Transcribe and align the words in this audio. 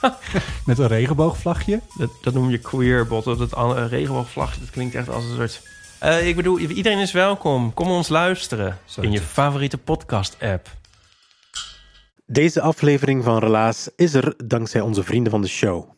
met 0.66 0.78
een 0.78 0.86
regenboogvlagje. 0.86 1.80
Dat, 1.96 2.10
dat 2.22 2.34
noem 2.34 2.50
je 2.50 2.58
queerbot. 2.58 3.24
Dat 3.24 3.54
an- 3.54 3.86
regenboogvlag, 3.86 4.58
dat 4.58 4.70
klinkt 4.70 4.94
echt 4.94 5.08
als 5.08 5.24
een 5.24 5.36
soort... 5.36 5.62
Eh, 5.98 6.28
ik 6.28 6.36
bedoel, 6.36 6.58
iedereen 6.58 6.98
is 6.98 7.12
welkom. 7.12 7.74
Kom 7.74 7.90
ons 7.90 8.08
luisteren 8.08 8.78
Zo 8.84 9.00
in 9.00 9.12
je 9.12 9.20
favoriete 9.20 9.78
podcast-app. 9.78 10.78
Deze 12.26 12.60
aflevering 12.60 13.24
van 13.24 13.38
Relaas 13.38 13.88
is 13.96 14.14
er 14.14 14.34
dankzij 14.46 14.80
onze 14.80 15.02
vrienden 15.02 15.30
van 15.32 15.40
de 15.42 15.48
show. 15.48 15.90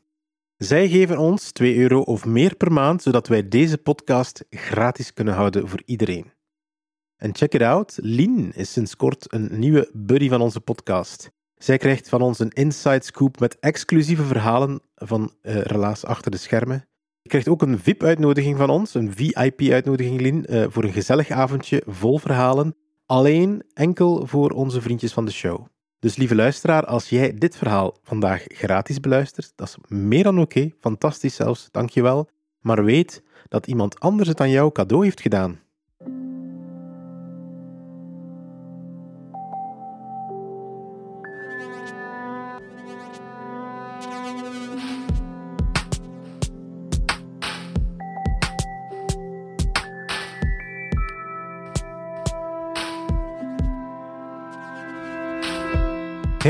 Zij 0.56 0.88
geven 0.88 1.18
ons 1.18 1.52
2 1.52 1.76
euro 1.76 2.00
of 2.00 2.24
meer 2.24 2.56
per 2.56 2.72
maand, 2.72 3.02
zodat 3.02 3.28
wij 3.28 3.48
deze 3.48 3.78
podcast 3.78 4.44
gratis 4.50 5.12
kunnen 5.12 5.34
houden 5.34 5.68
voor 5.68 5.82
iedereen. 5.84 6.32
En 7.16 7.36
check 7.36 7.54
it 7.54 7.62
out, 7.62 7.98
Lien 8.00 8.52
is 8.54 8.72
sinds 8.72 8.96
kort 8.96 9.32
een 9.32 9.58
nieuwe 9.58 9.90
buddy 9.92 10.28
van 10.28 10.40
onze 10.40 10.60
podcast. 10.60 11.30
Zij 11.62 11.76
krijgt 11.76 12.08
van 12.08 12.22
ons 12.22 12.38
een 12.38 12.50
inside 12.50 13.04
scoop 13.04 13.40
met 13.40 13.58
exclusieve 13.58 14.24
verhalen 14.24 14.80
van 14.94 15.32
eh, 15.42 15.60
Relaas 15.60 16.04
achter 16.04 16.30
de 16.30 16.36
schermen. 16.36 16.86
Je 17.20 17.28
krijgt 17.28 17.48
ook 17.48 17.62
een 17.62 17.78
VIP-uitnodiging 17.78 18.56
van 18.56 18.70
ons, 18.70 18.94
een 18.94 19.12
VIP-uitnodiging, 19.12 20.20
Lien, 20.20 20.46
eh, 20.46 20.64
voor 20.68 20.84
een 20.84 20.92
gezellig 20.92 21.30
avondje 21.30 21.82
vol 21.86 22.18
verhalen. 22.18 22.76
Alleen 23.06 23.62
enkel 23.74 24.26
voor 24.26 24.50
onze 24.50 24.80
vriendjes 24.80 25.12
van 25.12 25.24
de 25.24 25.32
show. 25.32 25.66
Dus 25.98 26.16
lieve 26.16 26.34
luisteraar, 26.34 26.84
als 26.84 27.08
jij 27.08 27.34
dit 27.34 27.56
verhaal 27.56 27.96
vandaag 28.02 28.44
gratis 28.48 29.00
beluistert, 29.00 29.52
dat 29.56 29.68
is 29.68 29.76
meer 29.98 30.22
dan 30.22 30.40
oké, 30.40 30.70
fantastisch 30.80 31.34
zelfs, 31.34 31.68
dankjewel. 31.70 32.28
Maar 32.60 32.84
weet 32.84 33.22
dat 33.48 33.66
iemand 33.66 34.00
anders 34.00 34.28
het 34.28 34.40
aan 34.40 34.50
jou 34.50 34.72
cadeau 34.72 35.04
heeft 35.04 35.20
gedaan. 35.20 35.60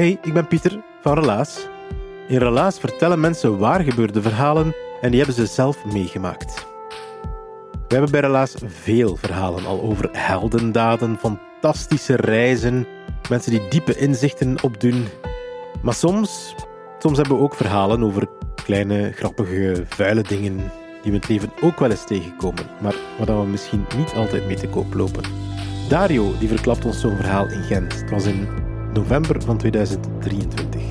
Hey, 0.03 0.19
ik 0.23 0.33
ben 0.33 0.47
Pieter 0.47 0.83
van 1.01 1.19
Relaas. 1.19 1.67
In 2.29 2.39
Relaas 2.39 2.79
vertellen 2.79 3.21
mensen 3.21 3.59
waar 3.59 3.81
gebeurde 3.81 4.23
verhalen 4.23 4.75
en 5.01 5.11
die 5.11 5.19
hebben 5.19 5.37
ze 5.37 5.47
zelf 5.47 5.85
meegemaakt. 5.85 6.67
We 7.73 7.95
hebben 7.95 8.11
bij 8.11 8.21
Relaas 8.21 8.55
veel 8.67 9.17
verhalen 9.17 9.67
al 9.67 9.81
over 9.81 10.09
heldendaden, 10.13 11.19
fantastische 11.19 12.17
reizen, 12.17 12.87
mensen 13.29 13.51
die 13.51 13.69
diepe 13.69 13.97
inzichten 13.97 14.63
opdoen. 14.63 15.05
Maar 15.83 15.95
soms, 15.95 16.55
soms 16.99 17.19
hebben 17.19 17.37
we 17.37 17.43
ook 17.43 17.55
verhalen 17.55 18.03
over 18.03 18.27
kleine, 18.65 19.13
grappige, 19.13 19.85
vuile 19.89 20.23
dingen 20.23 20.57
die 21.03 21.13
we 21.13 21.19
het 21.19 21.29
leven 21.29 21.53
ook 21.61 21.79
wel 21.79 21.91
eens 21.91 22.07
tegenkomen, 22.07 22.67
maar 22.81 22.95
waar 23.19 23.41
we 23.41 23.47
misschien 23.47 23.85
niet 23.97 24.13
altijd 24.15 24.47
mee 24.47 24.57
te 24.57 24.69
koop 24.69 24.95
lopen. 24.95 25.25
Dario 25.89 26.39
die 26.39 26.49
verklapt 26.49 26.85
ons 26.85 27.01
zo'n 27.01 27.17
verhaal 27.17 27.49
in 27.49 27.63
Gent. 27.63 28.01
Het 28.01 28.11
was 28.11 28.27
in 28.27 28.62
november 28.93 29.43
van 29.43 29.59
2023. 29.59 30.83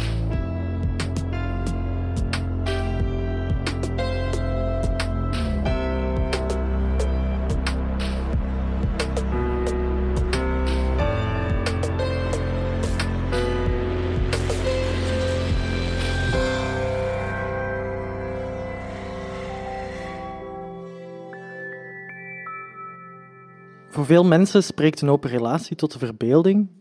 Voor 23.90 24.06
veel 24.06 24.26
mensen 24.26 24.64
spreekt 24.64 25.02
een 25.02 25.10
open 25.10 25.30
relatie 25.30 25.76
tot 25.76 25.92
de 25.92 26.00
verbeelding. 26.00 26.81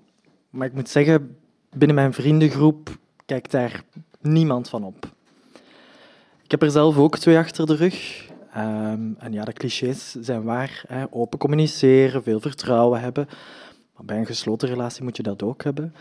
Maar 0.51 0.67
ik 0.67 0.75
moet 0.75 0.89
zeggen, 0.89 1.37
binnen 1.77 1.97
mijn 1.97 2.13
vriendengroep 2.13 2.99
kijkt 3.27 3.51
daar 3.51 3.83
niemand 4.21 4.69
van 4.69 4.85
op. 4.85 5.09
Ik 6.43 6.51
heb 6.51 6.63
er 6.63 6.71
zelf 6.71 6.99
ook 6.99 7.19
twee 7.19 7.39
achter 7.39 7.67
de 7.67 7.75
rug. 7.75 8.29
Ehm, 8.53 9.13
en 9.19 9.33
ja, 9.33 9.45
de 9.45 9.53
clichés 9.53 10.15
zijn 10.21 10.43
waar. 10.43 10.83
Hè. 10.87 11.05
Open 11.11 11.39
communiceren, 11.39 12.23
veel 12.23 12.41
vertrouwen 12.41 13.01
hebben. 13.01 13.29
Maar 13.97 14.05
bij 14.05 14.19
een 14.19 14.27
gesloten 14.27 14.69
relatie 14.69 15.03
moet 15.03 15.17
je 15.17 15.23
dat 15.23 15.43
ook 15.43 15.63
hebben. 15.63 15.95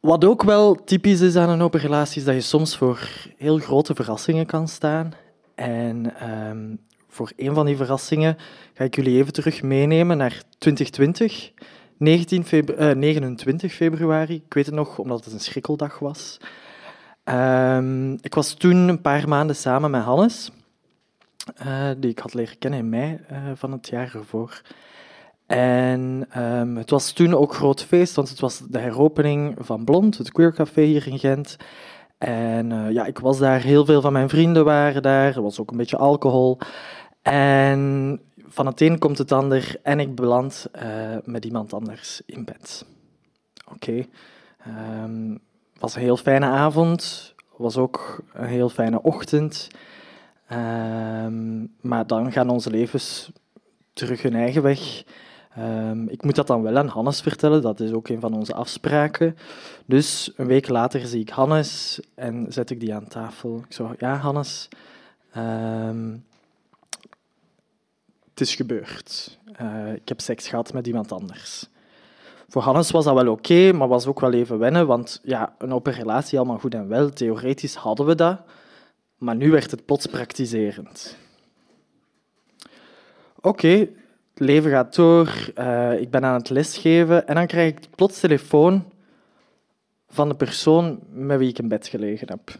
Wat 0.00 0.24
ook 0.24 0.42
wel 0.42 0.74
typisch 0.84 1.20
is 1.20 1.36
aan 1.36 1.48
een 1.48 1.62
open 1.62 1.80
relatie, 1.80 2.18
is 2.20 2.24
dat 2.26 2.34
je 2.34 2.40
soms 2.40 2.76
voor 2.76 3.08
heel 3.36 3.58
grote 3.58 3.94
verrassingen 3.94 4.46
kan 4.46 4.68
staan. 4.68 5.12
En 5.54 6.16
ehm, 6.18 6.76
voor 7.08 7.32
een 7.36 7.54
van 7.54 7.66
die 7.66 7.76
verrassingen 7.76 8.36
ga 8.74 8.84
ik 8.84 8.96
jullie 8.96 9.18
even 9.18 9.32
terug 9.32 9.62
meenemen 9.62 10.16
naar 10.16 10.42
2020. 10.58 11.52
19 11.98 12.44
febru- 12.44 12.74
eh, 12.74 12.96
29 12.96 13.72
februari, 13.72 14.34
ik 14.34 14.54
weet 14.54 14.66
het 14.66 14.74
nog, 14.74 14.98
omdat 14.98 15.24
het 15.24 15.34
een 15.34 15.40
schrikkeldag 15.40 15.98
was. 15.98 16.40
Ehm, 17.24 18.12
ik 18.12 18.34
was 18.34 18.54
toen 18.54 18.76
een 18.76 19.00
paar 19.00 19.28
maanden 19.28 19.56
samen 19.56 19.90
met 19.90 20.02
Hannes, 20.02 20.50
eh, 21.56 21.90
die 21.98 22.10
ik 22.10 22.18
had 22.18 22.34
leren 22.34 22.58
kennen 22.58 22.78
in 22.80 22.88
mei 22.88 23.20
eh, 23.28 23.38
van 23.54 23.72
het 23.72 23.88
jaar 23.88 24.14
ervoor. 24.14 24.62
En 25.46 26.26
ehm, 26.30 26.76
het 26.76 26.90
was 26.90 27.12
toen 27.12 27.34
ook 27.34 27.54
groot 27.54 27.84
feest, 27.84 28.14
want 28.14 28.28
het 28.28 28.40
was 28.40 28.58
de 28.58 28.78
heropening 28.78 29.56
van 29.58 29.84
Blond, 29.84 30.18
het 30.18 30.32
queercafé 30.32 30.82
hier 30.82 31.06
in 31.06 31.18
Gent. 31.18 31.56
En 32.18 32.92
ja, 32.92 33.06
ik 33.06 33.18
was 33.18 33.38
daar, 33.38 33.60
heel 33.60 33.84
veel 33.84 34.00
van 34.00 34.12
mijn 34.12 34.28
vrienden 34.28 34.64
waren 34.64 35.02
daar, 35.02 35.36
er 35.36 35.42
was 35.42 35.60
ook 35.60 35.70
een 35.70 35.76
beetje 35.76 35.96
alcohol. 35.96 36.58
En 37.22 38.20
van 38.48 38.66
het 38.66 38.80
een 38.80 38.98
komt 38.98 39.18
het 39.18 39.32
ander 39.32 39.76
en 39.82 40.00
ik 40.00 40.14
beland 40.14 40.66
eh, 40.72 41.16
met 41.24 41.44
iemand 41.44 41.72
anders 41.72 42.22
in 42.26 42.44
bed. 42.44 42.86
Oké. 43.72 44.06
Ehm, 44.58 45.30
Het 45.72 45.84
was 45.84 45.94
een 45.94 46.02
heel 46.02 46.16
fijne 46.16 46.46
avond, 46.46 47.34
was 47.56 47.76
ook 47.76 48.22
een 48.32 48.46
heel 48.46 48.68
fijne 48.68 49.02
ochtend. 49.02 49.68
Ehm, 50.46 51.66
maar 51.80 52.06
dan 52.06 52.32
gaan 52.32 52.48
onze 52.48 52.70
levens 52.70 53.30
terug 53.92 54.22
hun 54.22 54.34
eigen 54.34 54.62
weg. 54.62 55.04
Ehm, 55.54 56.08
ik 56.08 56.22
moet 56.22 56.34
dat 56.34 56.46
dan 56.46 56.62
wel 56.62 56.76
aan 56.76 56.88
Hannes 56.88 57.20
vertellen, 57.20 57.62
dat 57.62 57.80
is 57.80 57.92
ook 57.92 58.08
een 58.08 58.20
van 58.20 58.34
onze 58.34 58.54
afspraken. 58.54 59.36
Dus 59.86 60.32
een 60.36 60.46
week 60.46 60.68
later 60.68 61.06
zie 61.06 61.20
ik 61.20 61.28
Hannes 61.28 62.00
en 62.14 62.46
zet 62.48 62.70
ik 62.70 62.80
die 62.80 62.94
aan 62.94 63.08
tafel. 63.08 63.62
Ik 63.68 63.72
zo, 63.72 63.94
ja 63.98 64.16
Hannes, 64.16 64.68
ehm, 65.32 66.16
het 68.36 68.46
is 68.48 68.54
gebeurd. 68.54 69.38
Eh, 69.52 69.94
ik 69.94 70.08
heb 70.08 70.20
seks 70.20 70.48
gehad 70.48 70.72
met 70.72 70.86
iemand 70.86 71.12
anders. 71.12 71.68
Voor 72.48 72.62
Hannes 72.62 72.90
was 72.90 73.04
dat 73.04 73.14
wel 73.14 73.32
oké, 73.32 73.72
maar 73.72 73.88
was 73.88 74.06
ook 74.06 74.20
wel 74.20 74.32
even 74.32 74.58
wennen, 74.58 74.86
want 74.86 75.20
ja, 75.22 75.54
een 75.58 75.72
open 75.72 75.92
relatie, 75.92 76.38
allemaal 76.38 76.58
goed 76.58 76.74
en 76.74 76.88
wel. 76.88 77.10
Theoretisch 77.10 77.74
hadden 77.74 78.06
we 78.06 78.14
dat, 78.14 78.40
maar 79.18 79.36
nu 79.36 79.50
werd 79.50 79.70
het 79.70 79.84
plots 79.84 80.06
praktiserend. 80.06 81.16
Oké, 83.40 83.68
het 83.68 84.40
leven 84.40 84.70
gaat 84.70 84.94
door, 84.94 85.50
eh, 85.54 86.00
ik 86.00 86.10
ben 86.10 86.24
aan 86.24 86.34
het 86.38 86.50
lesgeven 86.50 87.26
en 87.26 87.34
dan 87.34 87.46
krijg 87.46 87.70
ik 87.70 87.86
plots 87.94 88.20
telefoon 88.20 88.92
van 90.08 90.28
de 90.28 90.34
persoon 90.34 91.00
met 91.10 91.38
wie 91.38 91.48
ik 91.48 91.58
in 91.58 91.68
bed 91.68 91.86
gelegen 91.86 92.28
heb. 92.28 92.58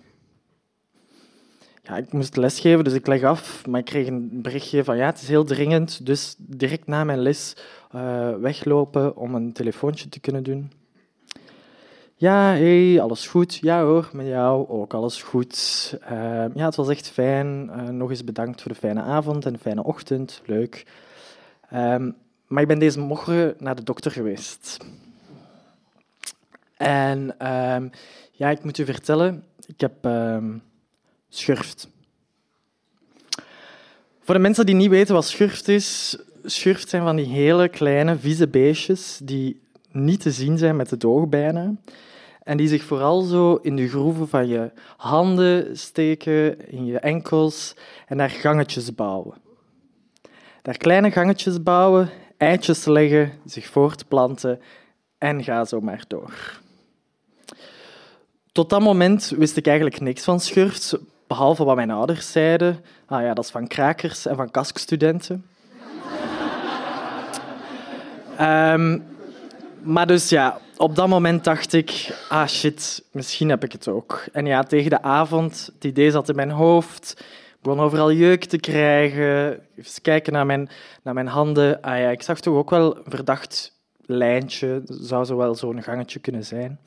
Ja, 1.88 1.96
ik 1.96 2.12
moest 2.12 2.36
lesgeven, 2.36 2.84
dus 2.84 2.92
ik 2.92 3.06
leg 3.06 3.22
af, 3.22 3.66
maar 3.66 3.80
ik 3.80 3.86
kreeg 3.86 4.06
een 4.06 4.42
berichtje 4.42 4.84
van 4.84 4.96
ja, 4.96 5.06
het 5.06 5.22
is 5.22 5.28
heel 5.28 5.44
dringend, 5.44 6.06
dus 6.06 6.34
direct 6.38 6.86
na 6.86 7.04
mijn 7.04 7.18
les 7.18 7.56
eh, 7.90 8.34
weglopen 8.34 9.16
om 9.16 9.34
een 9.34 9.52
telefoontje 9.52 10.08
te 10.08 10.20
kunnen 10.20 10.42
doen. 10.42 10.72
Ja, 12.14 12.52
hey, 12.52 13.00
alles 13.00 13.26
goed? 13.26 13.54
Ja 13.54 13.82
hoor, 13.84 14.10
met 14.12 14.26
jou 14.26 14.68
ook 14.68 14.94
alles 14.94 15.22
goed. 15.22 15.96
Eh, 16.02 16.44
ja, 16.54 16.64
het 16.64 16.76
was 16.76 16.88
echt 16.88 17.08
fijn. 17.08 17.70
Eh, 17.70 17.88
nog 17.88 18.10
eens 18.10 18.24
bedankt 18.24 18.62
voor 18.62 18.72
de 18.72 18.78
fijne 18.78 19.00
avond 19.00 19.46
en 19.46 19.58
fijne 19.58 19.84
ochtend. 19.84 20.42
Leuk. 20.46 20.86
Ehm, 21.70 22.10
maar 22.46 22.62
ik 22.62 22.68
ben 22.68 22.78
deze 22.78 23.00
morgen 23.00 23.54
naar 23.58 23.76
de 23.76 23.82
dokter 23.82 24.10
geweest. 24.10 24.78
En 26.76 27.38
ehm, 27.38 27.88
ja, 28.32 28.50
ik 28.50 28.64
moet 28.64 28.78
u 28.78 28.84
vertellen, 28.84 29.44
ik 29.66 29.80
heb 29.80 30.04
ehm, 30.04 30.52
schurft. 31.28 31.88
Voor 34.20 34.34
de 34.34 34.40
mensen 34.40 34.66
die 34.66 34.74
niet 34.74 34.90
weten 34.90 35.14
wat 35.14 35.24
schurft 35.24 35.68
is, 35.68 36.18
schurft 36.44 36.88
zijn 36.88 37.02
van 37.02 37.16
die 37.16 37.26
hele 37.26 37.68
kleine, 37.68 38.18
vieze 38.18 38.48
beestjes 38.48 39.20
die 39.22 39.60
niet 39.90 40.20
te 40.20 40.30
zien 40.30 40.58
zijn 40.58 40.76
met 40.76 41.00
de 41.00 41.08
oog. 41.08 41.28
En 42.42 42.56
die 42.56 42.68
zich 42.68 42.82
vooral 42.82 43.22
zo 43.22 43.54
in 43.54 43.76
de 43.76 43.88
groeven 43.88 44.28
van 44.28 44.48
je 44.48 44.70
handen 44.96 45.78
steken, 45.78 46.68
in 46.70 46.84
je 46.84 46.98
enkels 46.98 47.74
en 48.06 48.16
daar 48.16 48.30
gangetjes 48.30 48.94
bouwen. 48.94 49.34
Daar 50.62 50.76
kleine 50.76 51.10
gangetjes 51.10 51.62
bouwen, 51.62 52.10
eitjes 52.36 52.84
leggen, 52.84 53.32
zich 53.44 53.66
voortplanten 53.66 54.60
en 55.18 55.44
ga 55.44 55.64
zo 55.64 55.80
maar 55.80 56.04
door. 56.08 56.60
Tot 58.52 58.70
dat 58.70 58.80
moment 58.80 59.28
wist 59.36 59.56
ik 59.56 59.66
eigenlijk 59.66 60.00
niks 60.00 60.24
van 60.24 60.40
schurft, 60.40 60.98
behalve 61.26 61.64
wat 61.64 61.76
mijn 61.76 61.90
ouders 61.90 62.32
zeiden. 62.32 62.84
Ah 63.06 63.22
ja, 63.22 63.34
dat 63.34 63.44
is 63.44 63.50
van 63.50 63.66
krakers 63.66 64.26
en 64.26 64.36
van 64.36 64.50
kaskstudenten. 64.50 65.46
um, 68.40 69.04
maar 69.94 70.06
dus 70.06 70.28
ja, 70.28 70.58
op 70.76 70.96
dat 70.96 71.08
moment 71.08 71.44
dacht 71.44 71.72
ik, 71.72 72.16
ah 72.28 72.46
shit, 72.46 73.04
misschien 73.10 73.48
heb 73.48 73.64
ik 73.64 73.72
het 73.72 73.88
ook. 73.88 74.24
En 74.32 74.46
ja, 74.46 74.62
tegen 74.62 74.90
de 74.90 75.02
avond, 75.02 75.70
het 75.74 75.84
idee 75.84 76.10
zat 76.10 76.28
in 76.28 76.34
mijn 76.34 76.50
hoofd. 76.50 77.14
Ik 77.56 77.62
begon 77.62 77.80
overal 77.80 78.12
jeuk 78.12 78.44
te 78.44 78.58
krijgen. 78.58 79.60
Even 79.76 80.02
kijken 80.02 80.32
naar 80.32 80.46
mijn, 80.46 80.68
naar 81.02 81.14
mijn 81.14 81.26
handen. 81.26 81.80
Ah 81.80 81.98
ja, 81.98 82.08
ik 82.08 82.22
zag 82.22 82.40
toch 82.40 82.54
ook 82.54 82.70
wel 82.70 82.96
een 82.96 83.02
verdacht 83.06 83.72
lijntje. 84.06 84.82
Zou 84.84 85.24
zo 85.24 85.36
wel 85.36 85.54
zo'n 85.54 85.82
gangetje 85.82 86.18
kunnen 86.18 86.44
zijn. 86.44 86.78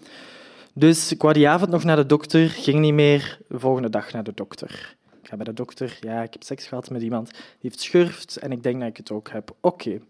Dus 0.80 1.12
ik 1.12 1.22
wou 1.22 1.34
die 1.34 1.50
avond 1.50 1.72
nog 1.72 1.84
naar 1.84 1.96
de 1.96 2.06
dokter, 2.06 2.50
ging 2.50 2.80
niet 2.80 2.94
meer. 2.94 3.40
De 3.48 3.60
volgende 3.60 3.90
dag 3.90 4.12
naar 4.12 4.24
de 4.24 4.34
dokter. 4.34 4.96
Ik 5.22 5.30
ga 5.30 5.36
bij 5.36 5.46
de 5.46 5.54
dokter. 5.54 5.98
Ja, 6.02 6.22
ik 6.22 6.34
heb 6.34 6.44
seks 6.44 6.68
gehad 6.68 6.90
met 6.90 7.02
iemand 7.02 7.32
die 7.32 7.42
heeft 7.62 7.80
schurft 7.82 8.38
en 8.38 8.52
ik 8.52 8.64
denk 8.64 8.80
dat 8.80 8.90
ik 8.90 8.98
het 8.98 9.12
ook 9.12 9.30
heb. 9.30 9.52
Oké. 9.62 9.88
Okay. 9.88 10.02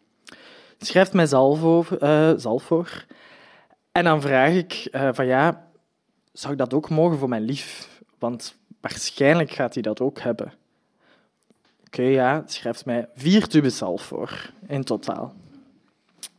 Schrijft 0.79 1.13
mij 1.13 1.25
zalf, 1.25 1.63
over, 1.63 1.97
zalf 2.39 2.63
voor. 2.63 3.05
En 3.91 4.03
dan 4.03 4.21
vraag 4.21 4.53
ik 4.53 4.87
uh, 4.91 5.09
van 5.13 5.25
ja, 5.25 5.67
zou 6.31 6.53
ik 6.53 6.59
dat 6.59 6.73
ook 6.73 6.89
mogen 6.89 7.17
voor 7.17 7.29
mijn 7.29 7.43
lief? 7.43 8.01
Want 8.19 8.55
waarschijnlijk 8.81 9.51
gaat 9.51 9.73
hij 9.73 9.83
dat 9.83 10.01
ook 10.01 10.19
hebben. 10.19 10.53
Oké, 11.85 12.01
ja, 12.01 12.43
schrijft 12.45 12.85
mij 12.85 13.09
vier 13.15 13.47
tubes 13.47 13.77
zalf 13.77 14.01
voor 14.01 14.51
in 14.67 14.83
totaal. 14.83 15.33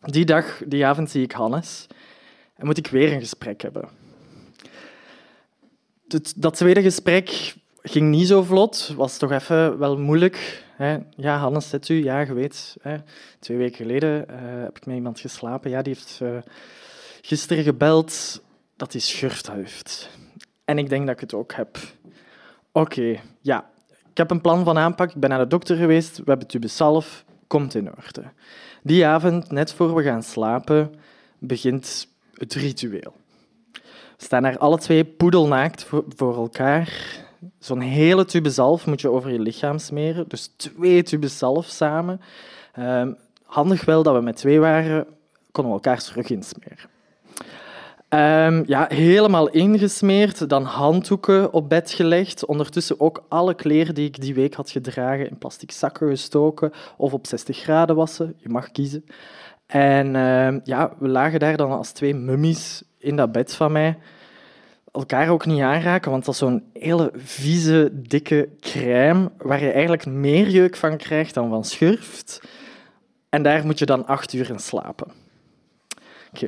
Die 0.00 0.24
dag, 0.24 0.62
die 0.66 0.86
avond 0.86 1.10
zie 1.10 1.22
ik 1.22 1.32
Hannes 1.32 1.86
en 2.54 2.66
moet 2.66 2.78
ik 2.78 2.86
weer 2.86 3.12
een 3.12 3.20
gesprek 3.20 3.60
hebben. 3.60 3.99
Dat 6.36 6.54
tweede 6.54 6.82
gesprek 6.82 7.54
ging 7.82 8.10
niet 8.10 8.26
zo 8.26 8.42
vlot, 8.42 8.92
was 8.96 9.16
toch 9.16 9.32
even 9.32 9.78
wel 9.78 9.98
moeilijk. 9.98 10.64
Ja, 11.16 11.36
Hannes, 11.36 11.68
zet 11.68 11.88
u? 11.88 12.04
Ja, 12.04 12.20
je 12.20 12.32
weet. 12.32 12.76
Twee 13.38 13.56
weken 13.56 13.76
geleden 13.76 14.26
uh, 14.30 14.36
heb 14.62 14.76
ik 14.76 14.86
met 14.86 14.94
iemand 14.94 15.20
geslapen. 15.20 15.70
Ja, 15.70 15.82
die 15.82 15.94
heeft 15.94 16.20
uh, 16.22 16.38
gisteren 17.20 17.64
gebeld 17.64 18.42
dat 18.76 18.92
hij 18.92 19.00
schurft 19.00 19.50
heeft. 19.50 20.10
En 20.64 20.78
ik 20.78 20.88
denk 20.88 21.06
dat 21.06 21.14
ik 21.14 21.20
het 21.20 21.34
ook 21.34 21.52
heb. 21.52 21.78
Oké, 22.72 23.20
ja. 23.40 23.70
Ik 24.10 24.16
heb 24.16 24.30
een 24.30 24.40
plan 24.40 24.64
van 24.64 24.78
aanpak. 24.78 25.10
Ik 25.10 25.20
ben 25.20 25.30
naar 25.30 25.38
de 25.38 25.46
dokter 25.46 25.76
geweest. 25.76 26.16
We 26.16 26.24
hebben 26.26 26.46
tubesalf. 26.46 27.24
Komt 27.46 27.74
in 27.74 27.96
orde. 27.96 28.22
Die 28.82 29.06
avond, 29.06 29.50
net 29.50 29.72
voor 29.72 29.94
we 29.94 30.02
gaan 30.02 30.22
slapen, 30.22 30.94
begint 31.38 32.08
het 32.34 32.54
ritueel. 32.54 33.14
Staan 34.22 34.42
daar 34.42 34.58
alle 34.58 34.78
twee 34.78 35.04
poedelnaakt 35.04 35.84
voor, 35.84 36.04
voor 36.16 36.36
elkaar. 36.36 36.92
Zo'n 37.58 37.80
hele 37.80 38.24
tube 38.24 38.50
zalf 38.50 38.86
moet 38.86 39.00
je 39.00 39.08
over 39.08 39.32
je 39.32 39.38
lichaam 39.38 39.78
smeren. 39.78 40.28
Dus 40.28 40.54
twee 40.56 41.02
tubes 41.02 41.38
zalf 41.38 41.66
samen. 41.66 42.20
Um, 42.78 43.16
handig 43.44 43.84
wel 43.84 44.02
dat 44.02 44.14
we 44.14 44.20
met 44.20 44.36
twee 44.36 44.60
waren, 44.60 45.06
konden 45.52 45.72
we 45.72 45.78
elkaar 45.78 46.10
rug 46.14 46.30
insmeren. 46.30 46.88
Um, 48.08 48.62
ja, 48.66 48.86
helemaal 48.88 49.48
ingesmeerd, 49.48 50.48
dan 50.48 50.64
handdoeken 50.64 51.52
op 51.52 51.68
bed 51.68 51.90
gelegd. 51.90 52.44
Ondertussen 52.44 53.00
ook 53.00 53.24
alle 53.28 53.54
kleren 53.54 53.94
die 53.94 54.06
ik 54.06 54.20
die 54.20 54.34
week 54.34 54.54
had 54.54 54.70
gedragen 54.70 55.28
in 55.28 55.38
plastic 55.38 55.70
zakken 55.70 56.08
gestoken 56.08 56.72
of 56.96 57.12
op 57.12 57.26
60 57.26 57.58
graden 57.58 57.96
wassen. 57.96 58.34
Je 58.36 58.48
mag 58.48 58.70
kiezen. 58.70 59.04
En 59.66 60.06
uh, 60.06 60.64
ja, 60.64 60.92
we 60.98 61.08
lagen 61.08 61.40
daar 61.40 61.56
dan 61.56 61.70
als 61.70 61.92
twee 61.92 62.14
mummies 62.14 62.82
in 63.00 63.16
dat 63.16 63.32
bed 63.32 63.54
van 63.54 63.72
mij. 63.72 63.98
Elkaar 64.92 65.28
ook 65.28 65.46
niet 65.46 65.60
aanraken, 65.60 66.10
want 66.10 66.24
dat 66.24 66.34
is 66.34 66.40
zo'n 66.40 66.64
hele 66.72 67.10
vieze, 67.14 67.90
dikke 67.92 68.48
crème 68.60 69.30
waar 69.38 69.60
je 69.60 69.70
eigenlijk 69.70 70.06
meer 70.06 70.48
jeuk 70.48 70.76
van 70.76 70.96
krijgt 70.96 71.34
dan 71.34 71.48
van 71.48 71.64
schurft. 71.64 72.40
En 73.28 73.42
daar 73.42 73.66
moet 73.66 73.78
je 73.78 73.86
dan 73.86 74.06
acht 74.06 74.32
uur 74.32 74.50
in 74.50 74.58
slapen. 74.58 75.12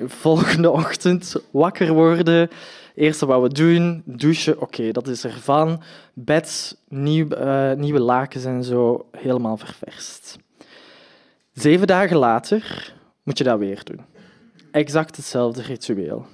Volgende 0.07 0.71
ochtend 0.81 1.37
wakker 1.51 1.93
worden. 1.93 2.51
Eerste 2.95 3.27
wat 3.27 3.43
we 3.43 3.49
doen, 3.49 4.03
douchen. 4.05 4.61
Oké, 4.61 4.93
dat 4.93 5.09
is 5.09 5.25
ervan. 5.25 5.83
Bed, 6.15 6.79
nieuw, 6.89 7.27
uh, 7.31 7.73
nieuwe 7.73 8.01
lakens 8.01 8.45
en 8.45 8.65
zo, 8.65 9.07
helemaal 9.11 9.57
ververst. 9.57 10.39
Zeven 11.53 11.87
dagen 11.87 12.17
later 12.17 12.93
moet 13.23 13.39
je 13.39 13.45
dat 13.45 13.59
weer 13.59 13.81
doen. 13.85 14.01
Exact 14.71 15.17
hetzelfde 15.17 15.63
ritueel. 15.63 16.27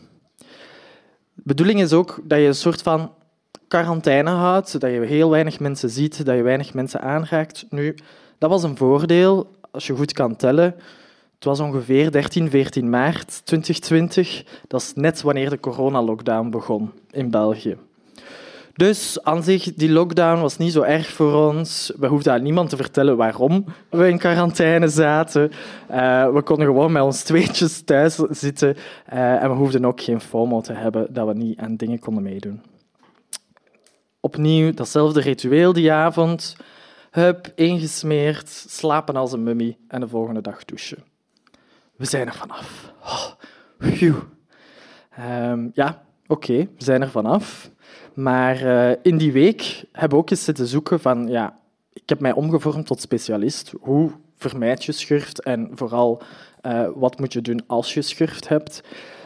Bedoeling 1.48 1.80
is 1.80 1.92
ook 1.92 2.20
dat 2.24 2.38
je 2.38 2.44
een 2.44 2.54
soort 2.54 2.82
van 2.82 3.12
quarantaine 3.68 4.30
houdt, 4.30 4.80
dat 4.80 4.90
je 4.90 5.00
heel 5.00 5.30
weinig 5.30 5.60
mensen 5.60 5.90
ziet, 5.90 6.24
dat 6.24 6.36
je 6.36 6.42
weinig 6.42 6.74
mensen 6.74 7.00
aanraakt. 7.00 7.66
Nu, 7.70 7.94
dat 8.38 8.50
was 8.50 8.62
een 8.62 8.76
voordeel 8.76 9.50
als 9.70 9.86
je 9.86 9.96
goed 9.96 10.12
kan 10.12 10.36
tellen. 10.36 10.74
Het 11.34 11.44
was 11.44 11.60
ongeveer 11.60 12.10
13, 12.10 12.50
14 12.50 12.90
maart 12.90 13.46
2020. 13.46 14.44
Dat 14.66 14.80
is 14.80 14.92
net 14.94 15.22
wanneer 15.22 15.50
de 15.50 15.60
coronalockdown 15.60 16.50
begon 16.50 16.92
in 17.10 17.30
België. 17.30 17.76
Dus 18.78 19.22
aan 19.22 19.42
zich, 19.42 19.75
die 19.75 19.90
lockdown 19.90 20.40
was 20.40 20.56
niet 20.56 20.72
zo 20.72 20.82
erg 20.82 21.08
voor 21.08 21.48
ons. 21.48 21.92
We 21.96 22.06
hoefden 22.06 22.32
aan 22.32 22.42
niemand 22.42 22.70
te 22.70 22.76
vertellen 22.76 23.16
waarom 23.16 23.64
we 23.90 24.08
in 24.08 24.19
quarantaine 24.19 24.88
zaten. 24.88 25.50
Uh, 25.90 26.32
we 26.32 26.42
konden 26.42 26.66
gewoon 26.66 26.92
met 26.92 27.02
ons 27.02 27.22
tweetjes 27.22 27.82
thuis 27.84 28.14
zitten. 28.30 28.76
Uh, 29.12 29.42
en 29.42 29.50
we 29.50 29.56
hoefden 29.56 29.84
ook 29.84 30.00
geen 30.00 30.20
FOMO 30.20 30.60
te 30.60 30.72
hebben 30.72 31.12
dat 31.12 31.26
we 31.26 31.34
niet 31.34 31.58
aan 31.58 31.76
dingen 31.76 31.98
konden 31.98 32.22
meedoen. 32.22 32.62
Opnieuw 34.20 34.72
datzelfde 34.72 35.20
ritueel 35.20 35.72
die 35.72 35.92
avond. 35.92 36.56
Hup, 37.10 37.52
ingesmeerd, 37.54 38.48
slapen 38.69 39.17
als 39.17 39.32
een 39.32 39.43
mummie 39.43 39.76
en 39.88 40.00
de 40.00 40.08
volgende 40.08 40.41
dag 40.41 40.64
douchen. 40.64 41.05
We 41.96 42.05
zijn 42.05 42.26
er 42.26 42.34
vanaf. 42.34 42.93
Oh, 43.03 43.31
um, 45.50 45.70
ja, 45.74 46.06
oké, 46.29 46.56
we 46.56 46.85
zijn 46.85 47.03
er 47.03 47.11
vanaf. 47.11 47.70
Maar 48.15 48.63
uh, 48.63 48.97
in 49.03 49.17
die 49.17 49.32
week 49.32 49.85
hebben 49.93 50.19
we 50.19 50.25
ook 50.25 50.31
eens 50.31 50.44
zitten 50.44 50.67
zoeken 50.67 51.01
van, 51.01 51.29
ja, 51.29 51.58
ik 51.93 52.08
heb 52.08 52.20
mij 52.20 52.32
omgevormd 52.32 52.87
tot 52.87 53.01
specialist. 53.01 53.73
Hoe 53.81 54.11
vermijd 54.37 54.85
je 54.85 54.93
schurft 54.93 55.43
en 55.43 55.70
vooral 55.75 56.23
uh, 56.63 56.89
wat 56.94 57.19
moet 57.19 57.32
je 57.32 57.41
doen 57.41 57.63
als 57.67 57.94
je 57.94 58.03
schurft 58.03 58.49
hebt. 58.49 58.82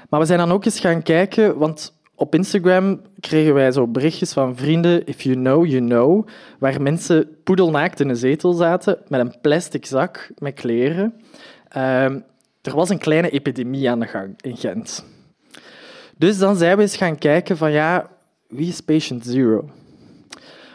Maar 0.08 0.20
we 0.20 0.26
zijn 0.26 0.38
dan 0.38 0.52
ook 0.52 0.64
eens 0.64 0.80
gaan 0.80 1.02
kijken, 1.02 1.58
want 1.58 2.00
op 2.14 2.34
Instagram 2.34 3.00
kregen 3.20 3.54
wij 3.54 3.72
zo 3.72 3.86
berichtjes 3.86 4.32
van 4.32 4.56
vrienden, 4.56 5.06
if 5.06 5.22
you 5.22 5.36
know, 5.36 5.66
you 5.66 5.80
know, 5.80 6.26
waar 6.58 6.82
mensen 6.82 7.28
poedelnaakt 7.44 8.00
in 8.00 8.08
een 8.08 8.16
zetel 8.16 8.52
zaten 8.52 8.98
met 9.08 9.20
een 9.20 9.34
plastic 9.40 9.86
zak 9.86 10.30
met 10.38 10.54
kleren. 10.54 11.14
Uh, 11.76 12.04
er 12.62 12.74
was 12.74 12.88
een 12.88 12.98
kleine 12.98 13.30
epidemie 13.30 13.90
aan 13.90 14.00
de 14.00 14.06
gang 14.06 14.34
in 14.40 14.56
Gent. 14.56 15.04
Dus 16.16 16.38
dan 16.38 16.56
zijn 16.56 16.76
we 16.76 16.82
eens 16.82 16.96
gaan 16.96 17.18
kijken 17.18 17.56
van 17.56 17.72
ja, 17.72 18.10
wie 18.48 18.68
is 18.68 18.80
patient 18.80 19.26
zero? 19.26 19.70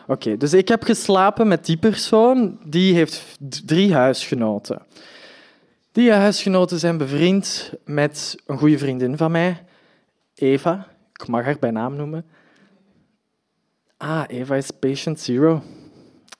Oké, 0.07 0.37
dus 0.37 0.53
ik 0.53 0.67
heb 0.67 0.83
geslapen 0.83 1.47
met 1.47 1.65
die 1.65 1.77
persoon. 1.77 2.59
Die 2.63 2.93
heeft 2.93 3.37
drie 3.65 3.93
huisgenoten. 3.93 4.81
Die 5.91 6.11
huisgenoten 6.11 6.79
zijn 6.79 6.97
bevriend 6.97 7.73
met 7.85 8.35
een 8.45 8.57
goede 8.57 8.77
vriendin 8.77 9.17
van 9.17 9.31
mij, 9.31 9.65
Eva. 10.35 10.87
Ik 11.13 11.27
mag 11.27 11.43
haar 11.43 11.57
bij 11.59 11.71
naam 11.71 11.95
noemen. 11.95 12.25
Ah, 13.97 14.23
Eva 14.27 14.55
is 14.55 14.71
patient 14.71 15.19
zero. 15.19 15.63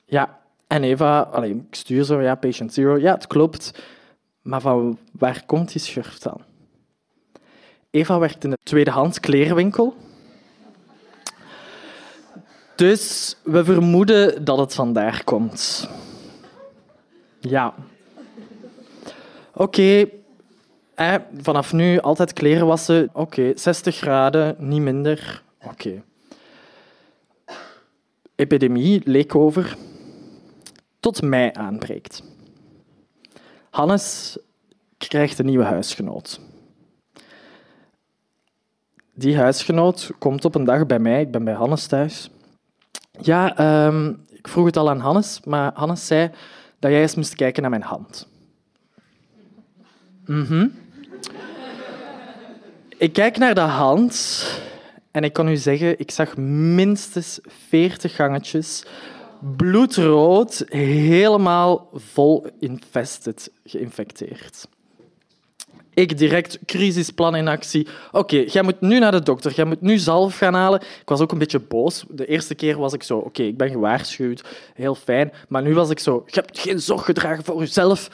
Ja, 0.06 0.40
en 0.68 0.84
Eva, 0.84 1.20
allez, 1.20 1.52
ik 1.52 1.62
stuur 1.70 2.04
zo, 2.04 2.22
ja, 2.22 2.36
patient 2.36 2.74
zero. 2.74 2.98
Ja, 2.98 3.14
het 3.14 3.28
klopt. 3.28 3.84
Maar 4.42 4.62
van 4.62 4.98
waar 5.12 5.44
komt 5.46 5.72
die 5.72 5.82
schurft 5.82 6.24
dan? 6.24 6.42
Eva 7.90 8.20
werkt 8.20 8.44
in 8.44 8.52
een 8.52 8.58
tweedehands 8.64 9.20
klerenwinkel. 9.20 9.96
Dus 12.76 13.36
we 13.44 13.64
vermoeden 13.64 14.46
dat 14.46 14.58
het 14.58 14.74
vandaar 14.74 15.24
komt. 15.24 15.90
Ja. 17.40 17.74
Oké, 19.54 20.08
okay. 20.96 21.24
vanaf 21.42 21.74
nu 21.74 22.00
altijd 22.00 22.34
kleren 22.34 22.68
wassen. 22.68 23.10
Oké, 23.14 23.20
okay. 23.20 23.58
60 23.58 23.96
graden, 23.96 24.56
niet 24.60 24.82
minder. 24.82 25.44
Oké. 25.64 26.04
Epidemie 28.36 29.02
leek 29.06 29.36
over. 29.36 29.78
tot 31.00 31.22
mei 31.22 31.50
aanbreekt. 31.54 32.24
Hannes 33.70 34.38
krijgt 34.98 35.40
een 35.40 35.46
nieuwe 35.46 35.64
huisgenoot. 35.64 36.40
Die 39.20 39.38
huisgenoot 39.38 40.12
komt 40.20 40.46
op 40.46 40.56
een 40.56 40.64
dag 40.64 40.86
bij 40.86 41.00
mij, 41.00 41.22
ik 41.22 41.32
ben 41.32 41.44
bij 41.44 41.54
Hannes 41.54 41.88
thuis. 41.88 42.30
Ja, 43.22 43.56
ehm, 43.58 44.14
ik 44.30 44.48
vroeg 44.48 44.66
het 44.66 44.78
al 44.78 44.90
aan 44.90 45.00
Hannes, 45.00 45.40
maar 45.44 45.72
Hannes 45.74 46.08
zei 46.08 46.32
dat 46.80 46.92
jij 46.92 47.02
eens 47.02 47.16
moest 47.16 47.36
kijken 47.36 47.62
naar 47.62 47.72
mijn 47.72 47.84
hand. 47.84 48.28
Mhm. 50.26 50.68
Ik 52.98 53.14
kijk 53.14 53.38
naar 53.38 53.56
de 53.56 53.60
hand 53.60 54.46
en 55.12 55.24
ik 55.24 55.34
kan 55.34 55.48
u 55.48 55.56
zeggen, 55.56 56.00
ik 56.00 56.12
zag 56.12 56.38
minstens 56.38 57.40
40 57.68 58.16
gangetjes, 58.16 58.86
bloedrood, 59.56 60.66
helemaal 60.68 61.90
vol 61.94 62.48
infested, 62.60 63.52
geïnfecteerd. 63.64 64.68
Ik 65.98 66.18
direct 66.18 66.60
crisisplan 66.66 67.36
in 67.36 67.48
actie. 67.48 67.88
Oké, 68.12 68.44
jij 68.48 68.62
moet 68.62 68.82
nu 68.82 69.00
naar 69.00 69.12
de 69.12 69.24
dokter. 69.24 69.52
Jij 69.52 69.66
moet 69.66 69.82
nu 69.82 69.98
zalf 69.98 70.38
gaan 70.38 70.54
halen. 70.54 70.82
Ik 70.82 71.10
was 71.10 71.20
ook 71.20 71.32
een 71.32 71.38
beetje 71.38 71.60
boos. 71.60 72.06
De 72.10 72.26
eerste 72.26 72.56
keer 72.56 72.78
was 72.78 72.94
ik 72.94 73.04
zo, 73.04 73.18
oké, 73.18 73.44
ik 73.44 73.58
ben 73.58 73.70
gewaarschuwd. 73.70 74.44
Heel 74.74 74.96
fijn. 74.96 75.32
Maar 75.48 75.62
nu 75.62 75.74
was 75.74 75.90
ik 75.90 76.00
zo, 76.00 76.24
je 76.26 76.40
hebt 76.40 76.60
geen 76.60 76.80
zorg 76.80 77.06
gedragen 77.06 77.44
voor 77.44 77.60
jezelf. 77.60 78.10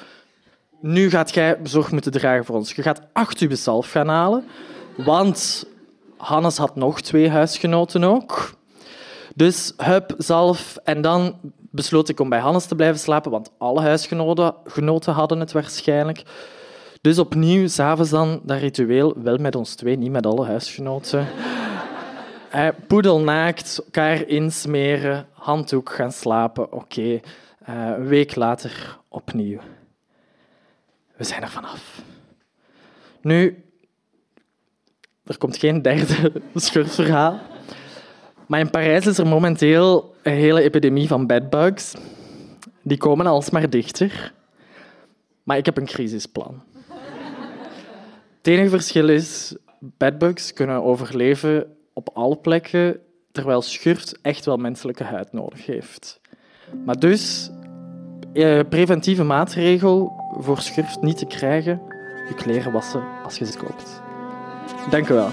Nu 0.79 1.09
gaat 1.09 1.33
jij 1.33 1.57
zorg 1.63 1.91
moeten 1.91 2.11
dragen 2.11 2.45
voor 2.45 2.55
ons. 2.55 2.73
Je 2.73 2.81
gaat 2.81 3.01
acht 3.13 3.41
uur 3.41 3.55
zalf 3.55 3.91
gaan 3.91 4.07
halen. 4.07 4.45
Want 4.95 5.65
Hannes 6.17 6.57
had 6.57 6.75
nog 6.75 7.01
twee 7.01 7.29
huisgenoten 7.29 8.03
ook. 8.03 8.53
Dus 9.35 9.73
hup, 9.77 10.15
zalf. 10.17 10.77
En 10.83 11.01
dan 11.01 11.35
besloot 11.71 12.09
ik 12.09 12.19
om 12.19 12.29
bij 12.29 12.39
Hannes 12.39 12.65
te 12.65 12.75
blijven 12.75 12.99
slapen, 12.99 13.31
want 13.31 13.51
alle 13.57 13.81
huisgenoten 13.81 14.53
genoten 14.65 15.13
hadden 15.13 15.39
het 15.39 15.51
waarschijnlijk. 15.51 16.23
Dus 17.03 17.19
opnieuw, 17.19 17.67
s'avonds 17.67 18.10
dan, 18.10 18.41
dat 18.43 18.60
ritueel, 18.60 19.13
wel 19.22 19.38
met 19.38 19.55
ons 19.55 19.75
twee, 19.75 19.98
niet 19.98 20.12
met 20.12 20.25
alle 20.25 20.45
huisgenoten. 20.45 21.27
Eh, 22.50 22.67
poedelnaakt, 22.88 23.81
elkaar 23.86 24.27
insmeren, 24.27 25.27
handdoek 25.31 25.89
gaan 25.89 26.12
slapen, 26.12 26.72
oké. 26.72 27.19
Eh, 27.60 27.75
een 27.98 28.07
week 28.07 28.36
later 28.36 29.00
opnieuw. 29.07 29.60
We 31.15 31.24
zijn 31.24 31.41
er 31.41 31.50
vanaf. 31.50 32.01
Nu, 33.22 33.63
er 35.24 35.38
komt 35.38 35.57
geen 35.57 35.81
derde 35.81 36.31
schurfverhaal. 36.55 37.39
Maar 38.48 38.60
in 38.60 38.69
Parijs 38.69 39.07
is 39.07 39.17
er 39.17 39.27
momenteel 39.27 40.15
een 40.22 40.33
hele 40.33 40.62
epidemie 40.62 41.07
van 41.07 41.27
bedbugs. 41.27 41.93
Die 42.81 42.98
komen 42.98 43.27
alsmaar 43.27 43.69
dichter. 43.69 44.33
Maar 45.43 45.57
ik 45.57 45.65
heb 45.65 45.77
een 45.77 45.86
crisisplan. 45.86 46.63
Het 48.43 48.53
enige 48.53 48.69
verschil 48.69 49.09
is, 49.09 49.55
bedbugs 49.79 50.53
kunnen 50.53 50.83
overleven 50.83 51.65
op 51.93 52.09
alle 52.13 52.38
plekken, 52.38 53.00
terwijl 53.31 53.62
schurft 53.62 54.19
echt 54.21 54.45
wel 54.45 54.57
menselijke 54.57 55.03
huid 55.03 55.33
nodig 55.33 55.65
heeft. 55.65 56.19
Maar 56.85 57.00
dus, 57.00 57.50
eh, 58.33 58.59
preventieve 58.69 59.23
maatregel 59.23 60.12
voor 60.38 60.59
schurft 60.59 61.01
niet 61.01 61.17
te 61.17 61.25
krijgen, 61.25 61.81
je 62.27 62.33
kleren 62.35 62.71
wassen 62.71 63.03
als 63.23 63.38
je 63.38 63.45
ze 63.45 63.57
koopt. 63.57 64.01
Dank 64.89 65.09
u 65.09 65.13
wel. 65.13 65.31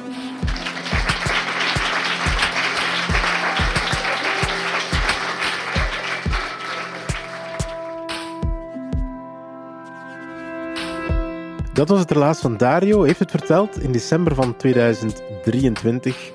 Dat 11.80 11.88
was 11.88 12.00
het 12.00 12.10
relaas 12.10 12.40
van 12.40 12.56
Dario. 12.56 13.02
Heeft 13.02 13.18
het 13.18 13.30
verteld 13.30 13.82
in 13.82 13.92
december 13.92 14.34
van 14.34 14.56
2023. 14.56 16.32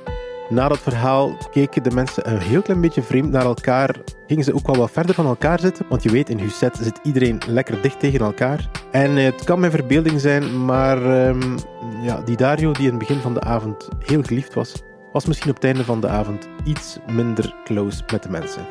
Na 0.50 0.68
dat 0.68 0.80
verhaal 0.80 1.38
keken 1.52 1.84
de 1.84 1.92
mensen 1.92 2.32
een 2.32 2.40
heel 2.40 2.62
klein 2.62 2.82
beetje 2.82 3.02
vreemd 3.02 3.32
naar 3.32 3.46
elkaar. 3.46 3.96
Gingen 4.28 4.44
ze 4.44 4.54
ook 4.54 4.68
wel 4.68 4.76
wat 4.76 4.92
verder 4.92 5.16
van 5.16 5.26
elkaar 5.26 5.60
zitten. 5.60 5.86
Want 5.90 6.04
je 6.04 6.10
weet, 6.10 6.30
in 6.30 6.40
Husset 6.40 6.78
zit 6.82 7.00
iedereen 7.04 7.42
lekker 7.48 7.82
dicht 7.82 8.00
tegen 8.00 8.20
elkaar. 8.20 8.70
En 8.92 9.16
het 9.16 9.44
kan 9.44 9.60
mijn 9.60 9.72
verbeelding 9.72 10.22
zijn, 10.22 10.66
maar 10.66 11.28
ehm, 11.28 11.58
ja, 12.02 12.22
die 12.22 12.38
Dario 12.38 12.72
die 12.72 12.84
in 12.84 12.90
het 12.90 13.00
begin 13.00 13.20
van 13.20 13.34
de 13.34 13.42
avond 13.42 13.90
heel 14.00 14.24
geliefd 14.24 14.54
was, 14.54 14.84
was 15.12 15.26
misschien 15.26 15.50
op 15.50 15.56
het 15.56 15.66
einde 15.66 15.84
van 15.84 16.02
de 16.02 16.08
avond 16.08 16.48
iets 16.64 16.98
minder 17.12 17.56
close 17.64 18.04
met 18.12 18.24
de 18.24 18.30
mensen. 18.30 18.66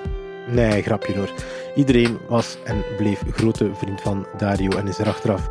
Nee, 0.47 0.83
grapje 0.83 1.17
hoor. 1.17 1.31
Iedereen 1.75 2.19
was 2.29 2.59
en 2.65 2.85
bleef 2.97 3.23
grote 3.31 3.71
vriend 3.75 4.01
van 4.01 4.27
Dario 4.37 4.71
en 4.71 4.89
is 4.89 4.99
er 4.99 5.07
achteraf 5.07 5.51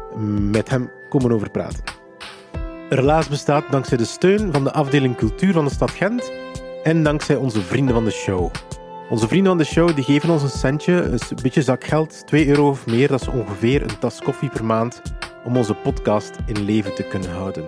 met 0.51 0.69
hem 0.69 0.91
komen 1.09 1.31
over 1.31 1.50
praten. 1.50 1.83
Relaas 2.89 3.27
bestaat 3.27 3.63
dankzij 3.71 3.97
de 3.97 4.05
steun 4.05 4.51
van 4.51 4.63
de 4.63 4.71
afdeling 4.71 5.15
cultuur 5.15 5.53
van 5.53 5.65
de 5.65 5.71
stad 5.71 5.91
Gent 5.91 6.31
en 6.83 7.03
dankzij 7.03 7.35
onze 7.35 7.62
vrienden 7.62 7.93
van 7.93 8.05
de 8.05 8.12
show. 8.12 8.51
Onze 9.09 9.27
vrienden 9.27 9.47
van 9.47 9.57
de 9.57 9.63
show 9.63 9.95
die 9.95 10.03
geven 10.03 10.29
ons 10.29 10.43
een 10.43 10.50
centje, 10.50 10.93
een 10.93 11.19
beetje 11.41 11.62
zakgeld, 11.62 12.27
2 12.27 12.47
euro 12.47 12.69
of 12.69 12.85
meer, 12.85 13.07
dat 13.07 13.21
is 13.21 13.27
ongeveer 13.27 13.81
een 13.81 14.00
tas 14.00 14.21
koffie 14.21 14.50
per 14.50 14.65
maand, 14.65 15.01
om 15.43 15.57
onze 15.57 15.73
podcast 15.73 16.31
in 16.45 16.65
leven 16.65 16.95
te 16.95 17.03
kunnen 17.03 17.31
houden. 17.31 17.65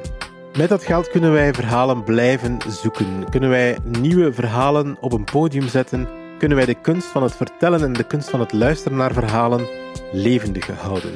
Met 0.57 0.69
dat 0.69 0.83
geld 0.83 1.09
kunnen 1.09 1.31
wij 1.31 1.53
verhalen 1.53 2.03
blijven 2.03 2.57
zoeken. 2.67 3.29
Kunnen 3.29 3.49
wij 3.49 3.77
nieuwe 3.83 4.33
verhalen 4.33 4.97
op 4.99 5.13
een 5.13 5.23
podium 5.23 5.67
zetten. 5.67 6.07
Kunnen 6.37 6.57
wij 6.57 6.65
de 6.65 6.81
kunst 6.81 7.07
van 7.07 7.23
het 7.23 7.35
vertellen 7.35 7.81
en 7.81 7.93
de 7.93 8.03
kunst 8.03 8.29
van 8.29 8.39
het 8.39 8.53
luisteren 8.53 8.97
naar 8.97 9.13
verhalen 9.13 9.67
levendig 10.11 10.67
houden. 10.67 11.11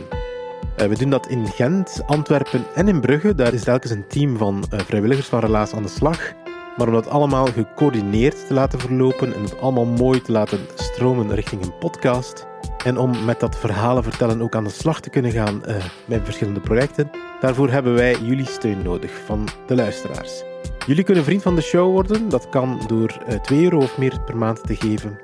Uh, 0.82 0.88
we 0.88 0.96
doen 0.98 1.10
dat 1.10 1.28
in 1.28 1.48
Gent, 1.48 2.02
Antwerpen 2.06 2.66
en 2.76 2.88
in 2.88 3.02
Brugge. 3.02 3.36
Daar 3.36 3.54
is 3.54 3.64
telkens 3.64 3.92
een 3.92 4.08
team 4.08 4.38
van 4.38 4.64
uh, 4.74 4.80
vrijwilligers 4.80 5.28
van 5.28 5.40
Relaas 5.40 5.74
aan 5.74 5.84
de 5.84 5.90
slag. 5.90 6.34
Maar 6.78 6.88
om 6.88 6.94
dat 6.94 7.10
allemaal 7.10 7.46
gecoördineerd 7.46 8.48
te 8.48 8.54
laten 8.54 8.80
verlopen 8.80 9.34
en 9.34 9.42
het 9.42 9.62
allemaal 9.62 9.86
mooi 9.86 10.22
te 10.22 10.32
laten 10.32 10.60
stromen 10.76 11.36
richting 11.36 11.64
een 11.64 11.78
podcast. 11.78 12.46
En 12.86 12.98
om 12.98 13.26
met 13.26 13.40
dat 13.40 13.60
verhalen 13.60 14.04
vertellen 14.04 14.42
ook 14.42 14.56
aan 14.56 14.64
de 14.64 14.70
slag 14.70 15.02
te 15.02 15.10
kunnen 15.10 15.32
gaan 15.32 15.62
uh, 15.68 15.76
met 16.06 16.22
verschillende 16.24 16.60
projecten. 16.60 17.10
Daarvoor 17.40 17.70
hebben 17.70 17.94
wij 17.94 18.16
jullie 18.22 18.46
steun 18.46 18.82
nodig 18.82 19.12
van 19.26 19.48
de 19.68 19.76
luisteraars. 19.76 20.49
Jullie 20.90 21.04
kunnen 21.04 21.24
vriend 21.24 21.42
van 21.42 21.56
de 21.56 21.62
show 21.62 21.92
worden. 21.92 22.30
Dat 22.30 22.50
kan 22.50 22.82
door 22.88 23.18
2 23.42 23.64
euro 23.64 23.78
of 23.78 23.98
meer 23.98 24.22
per 24.22 24.38
maand 24.38 24.68
te 24.68 24.76
geven 24.76 25.20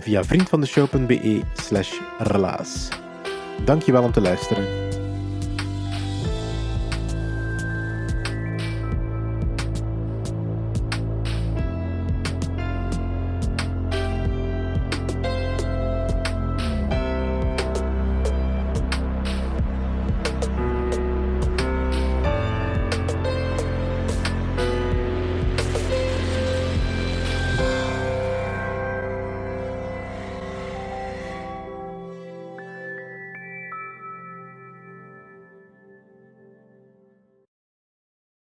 via 0.00 0.24
vriendvandeshow.be 0.24 1.40
slash 1.52 1.92
relaas. 2.18 2.88
Dankjewel 3.64 4.02
om 4.02 4.12
te 4.12 4.20
luisteren. 4.20 4.93